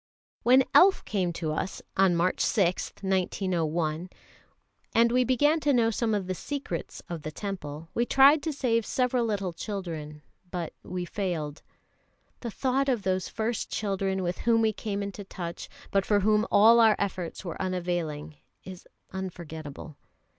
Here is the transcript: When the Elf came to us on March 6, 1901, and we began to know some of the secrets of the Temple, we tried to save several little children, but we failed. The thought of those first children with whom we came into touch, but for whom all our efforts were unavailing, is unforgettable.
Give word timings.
When 0.41 0.57
the 0.61 0.67
Elf 0.73 1.05
came 1.05 1.31
to 1.33 1.51
us 1.53 1.79
on 1.95 2.15
March 2.15 2.39
6, 2.41 2.91
1901, 3.01 4.09
and 4.95 5.11
we 5.11 5.23
began 5.23 5.59
to 5.59 5.73
know 5.73 5.91
some 5.91 6.15
of 6.15 6.25
the 6.25 6.33
secrets 6.33 7.03
of 7.07 7.21
the 7.21 7.29
Temple, 7.31 7.87
we 7.93 8.07
tried 8.07 8.41
to 8.41 8.51
save 8.51 8.83
several 8.83 9.23
little 9.25 9.53
children, 9.53 10.23
but 10.49 10.73
we 10.81 11.05
failed. 11.05 11.61
The 12.39 12.49
thought 12.49 12.89
of 12.89 13.03
those 13.03 13.29
first 13.29 13.69
children 13.69 14.23
with 14.23 14.39
whom 14.39 14.61
we 14.63 14.73
came 14.73 15.03
into 15.03 15.23
touch, 15.23 15.69
but 15.91 16.03
for 16.03 16.21
whom 16.21 16.47
all 16.49 16.79
our 16.79 16.95
efforts 16.97 17.45
were 17.45 17.61
unavailing, 17.61 18.37
is 18.63 18.87
unforgettable. 19.11 19.97